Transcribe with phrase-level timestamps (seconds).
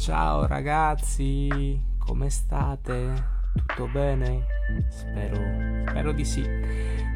[0.00, 3.12] Ciao ragazzi, come state?
[3.52, 4.46] Tutto bene?
[4.88, 5.36] Spero,
[5.86, 6.42] spero di sì.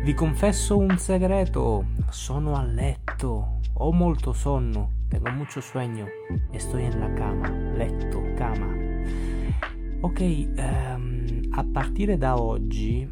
[0.03, 6.07] Vi confesso un segreto, sono a letto, ho molto sonno, tengo mucho sueño
[6.51, 8.67] e sto en la cama, letto, cama.
[10.01, 13.09] Ok, um, a partire da oggi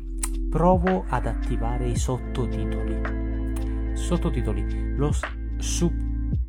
[0.50, 3.94] provo ad attivare i sottotitoli.
[3.94, 5.18] Sottotitoli, los
[5.56, 6.42] subtítulos,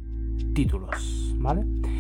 [1.38, 1.93] ¿vale?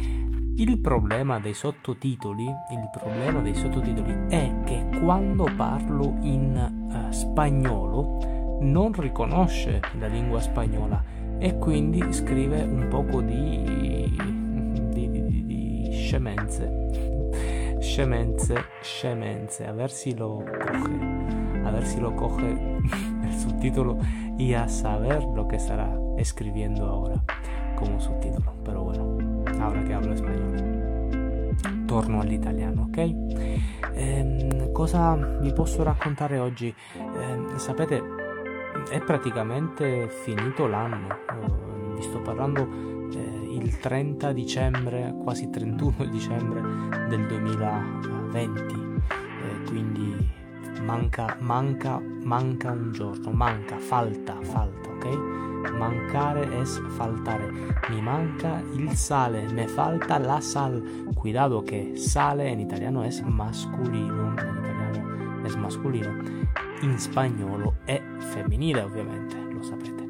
[0.56, 6.56] Il problema dei sottotitoli, il problema dei sottotitoli è che quando parlo in
[6.90, 11.04] uh, spagnolo non riconosce la lingua spagnola
[11.40, 14.14] e quindi scrive un poco di,
[14.92, 17.80] di, di, di scemenze.
[17.80, 22.78] Scemenze, scemenze, a ver si lo coge, a ver si lo coge
[23.24, 23.98] el subtítulo
[24.38, 27.24] y a saber lo que estará escribiendo ahora
[27.76, 28.54] como subtítulo.
[28.64, 29.18] Pero bueno,
[29.62, 31.56] ahora que hablo español,
[31.86, 32.98] torno all'italiano, ok?
[33.96, 36.74] Ehm, cosa vi posso raccontare oggi?
[36.96, 38.02] Ehm, sapete,
[38.90, 42.68] è praticamente finito l'anno, eh, vi sto parlando
[43.14, 46.62] eh, il 30 dicembre, quasi 31 dicembre
[47.08, 50.32] del 2020, eh, quindi
[50.82, 55.53] manca, manca, manca un giorno, manca, falta, falta, ok?
[55.72, 57.50] Mancare es faltare.
[57.90, 60.84] Mi manca il sale, me falta la sal.
[61.16, 66.10] Cuidado que sale en italiano es masculino, en italiano es masculino.
[66.82, 70.04] In spagnolo è femminile, ovviamente, lo sapete.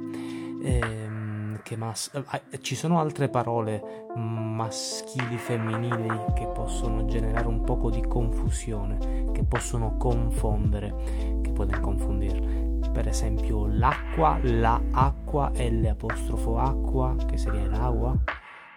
[0.64, 7.90] Ehm, che mas- eh, ci sono altre parole maschili, femminili che possono generare un poco
[7.90, 16.60] di confusione, che possono confondere, che pueden confundir per esempio l'acqua, la acqua, L apostrofo
[16.60, 18.18] acqua, que sería el agua.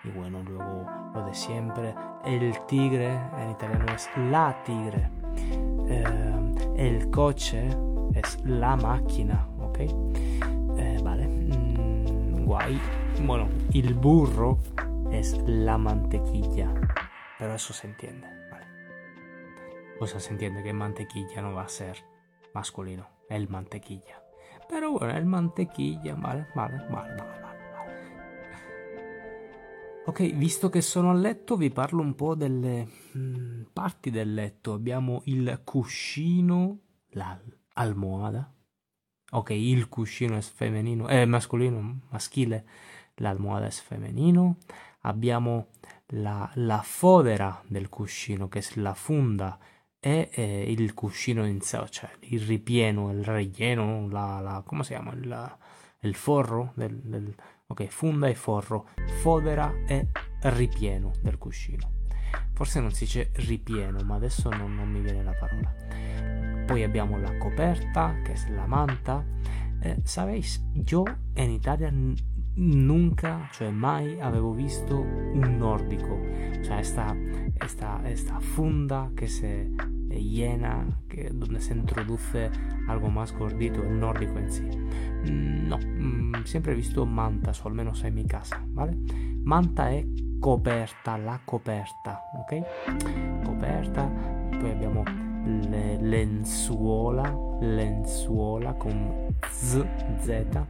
[0.04, 1.94] Y bueno, luego lo de siempre.
[2.24, 5.10] El tigre, en italiano es la tigre.
[5.88, 7.68] Eh, el coche
[8.14, 9.78] es la máquina, ¿ok?
[10.78, 11.26] Eh, vale.
[11.26, 12.80] Mm, guay.
[13.24, 14.58] Bueno, el burro
[15.10, 16.72] es la mantequilla.
[17.38, 18.66] Pero eso se entiende, ¿vale?
[20.00, 22.04] O sea, se entiende que mantequilla no va a ser
[22.54, 23.15] masculino.
[23.28, 24.22] El mantequilla.
[24.68, 27.46] Pero bueno, el mantequilla, vale, vale, vale, vale, vale.
[30.06, 32.86] Ok, visto che sono a letto vi parlo un po' delle
[33.16, 34.72] mm, parti del letto.
[34.72, 36.78] Abbiamo il cuscino,
[37.10, 38.52] l'almohada.
[39.32, 42.68] Ok, il cuscino è femminino, è mascolino, maschile,
[43.16, 44.58] l'almohada è femminino.
[45.00, 45.70] Abbiamo
[46.10, 49.58] la, la fodera del cuscino, che è la funda
[50.00, 54.90] e eh, il cuscino in sé, cioè il ripieno, il relleno, la, la, come si
[54.90, 55.12] chiama?
[55.12, 55.56] Il,
[56.00, 57.34] il forro del, del,
[57.66, 58.88] ok, funda e forro,
[59.20, 60.08] fodera e
[60.42, 61.94] ripieno del cuscino.
[62.52, 66.64] Forse non si dice ripieno, ma adesso non, non mi viene la parola.
[66.66, 69.24] Poi abbiamo la coperta, che è la manta.
[69.82, 70.64] Eh, ¿Sabéis?
[70.72, 71.92] Yo en Italia
[72.56, 76.18] nunca, cioè mai avevo visto un nordico,
[76.62, 77.14] cioè esta,
[77.58, 79.70] esta, esta funda che se
[80.08, 82.50] llena, que, donde se introduce
[82.88, 84.62] algo más gordito, el nórdico en sí.
[84.62, 88.96] Mm, no, mm, sempre visto mantas, o almeno sei in mi casa, ¿vale?
[89.42, 90.04] Manta è
[90.38, 93.42] coperta, la coperta, ok?
[93.44, 94.04] Coperta,
[94.58, 95.02] poi abbiamo
[95.44, 99.86] le lenzuola, lenzuola con z,
[100.20, 100.66] z,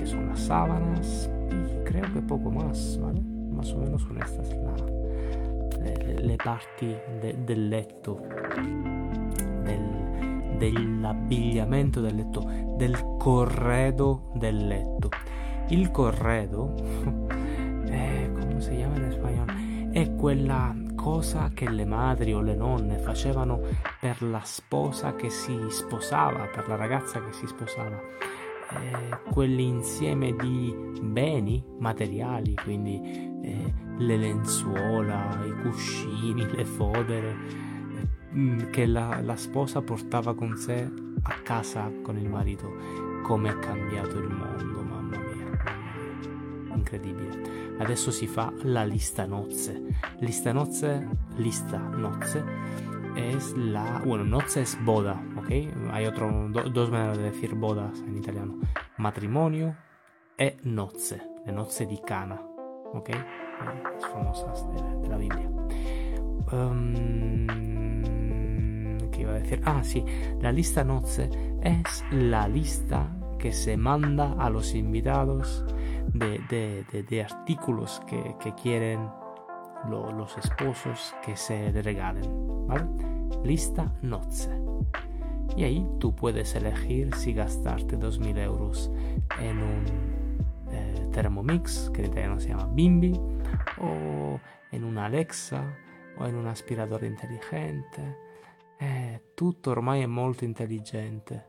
[0.00, 3.20] che sono las sábanas, y creo que poco más, ¿vale?
[3.20, 4.74] Más o menos con estas la
[5.82, 8.22] le, le parti de, del letto,
[9.64, 12.46] del, dell'abbigliamento del letto,
[12.78, 15.10] del corredo del letto.
[15.68, 16.74] Il corredo,
[17.86, 19.52] eh, come si chiama in spagnolo?
[19.92, 23.60] È quella cosa che le madri o le nonne facevano
[24.00, 28.00] per la sposa che si sposava, per la ragazza che si sposava.
[28.72, 30.72] Eh, quell'insieme di
[31.02, 33.00] beni materiali, quindi
[33.42, 37.36] eh, le lenzuola, i cuscini, le fodere
[38.32, 40.88] eh, che la, la, sposa portava con sé
[41.22, 42.72] a casa con il marito.
[43.22, 46.74] Come è cambiato il mondo, mamma mia.
[46.74, 47.76] incredibile.
[47.78, 49.82] Adesso si fa la lista nozze.
[50.18, 54.02] Lista nozze, lista nozze es la.
[54.04, 55.50] Bueno, nozze es boda, ¿ok?
[55.92, 58.58] Hay otro, do, dos maneras de decir bodas en italiano:
[58.98, 59.76] matrimonio
[60.36, 62.40] e nozze, le nozze di Cana,
[62.92, 63.10] ¿ok?
[63.92, 65.48] Las famosas de, de la Biblia.
[66.52, 67.46] Um,
[69.10, 69.60] ¿Qué iba a decir?
[69.64, 70.04] Ah, sí,
[70.40, 71.28] la lista nozze
[71.62, 75.64] es la lista que se manda a los invitados
[76.12, 79.08] de, de, de artículos que, que quieren
[79.88, 82.86] los esposos que se regalen, ¿vale?
[83.44, 84.50] Lista nozze.
[85.56, 88.90] Y ahí tú puedes elegir si gastarte 2.000 euros
[89.40, 89.84] en un
[90.70, 93.12] eh, Thermomix, que en italiano se llama Bimbi,
[93.78, 94.38] o
[94.70, 95.64] en una Alexa,
[96.18, 98.28] o in un aspiratore intelligente.
[98.78, 101.48] Eh, tutto ormai è molto intelligente.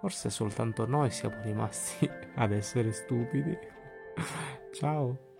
[0.00, 3.56] Forse soltanto noi siamo rimasti ad essere stupidi.
[4.72, 5.31] Ciao.